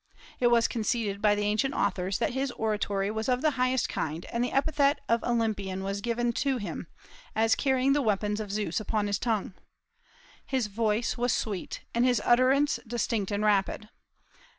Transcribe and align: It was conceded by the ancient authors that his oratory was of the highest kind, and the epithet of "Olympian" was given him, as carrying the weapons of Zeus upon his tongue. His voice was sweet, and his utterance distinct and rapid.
It 0.39 0.47
was 0.47 0.67
conceded 0.67 1.21
by 1.21 1.35
the 1.35 1.43
ancient 1.43 1.75
authors 1.75 2.17
that 2.17 2.33
his 2.33 2.49
oratory 2.53 3.11
was 3.11 3.29
of 3.29 3.43
the 3.43 3.51
highest 3.51 3.87
kind, 3.87 4.25
and 4.33 4.43
the 4.43 4.51
epithet 4.51 4.99
of 5.07 5.23
"Olympian" 5.23 5.83
was 5.83 6.01
given 6.01 6.33
him, 6.33 6.87
as 7.35 7.53
carrying 7.53 7.93
the 7.93 8.01
weapons 8.01 8.39
of 8.39 8.51
Zeus 8.51 8.79
upon 8.79 9.05
his 9.05 9.19
tongue. 9.19 9.53
His 10.43 10.65
voice 10.65 11.19
was 11.19 11.33
sweet, 11.33 11.81
and 11.93 12.03
his 12.03 12.19
utterance 12.25 12.79
distinct 12.87 13.29
and 13.29 13.45
rapid. 13.45 13.89